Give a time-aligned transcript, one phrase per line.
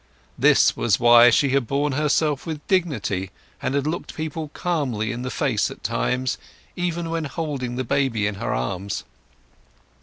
[0.35, 3.29] This was why she had borne herself with dignity,
[3.61, 6.39] and had looked people calmly in the face at times,
[6.75, 9.03] even when holding the baby in her arms.